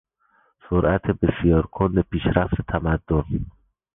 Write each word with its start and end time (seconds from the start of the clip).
سرعت 0.69 1.01
بسیار 1.07 1.65
کند 1.65 1.99
پیشرفت 1.99 2.61
تمدن 2.67 3.45